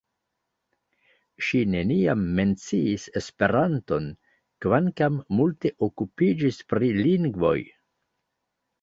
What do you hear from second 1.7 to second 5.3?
neniam menciis Esperanton, kvankam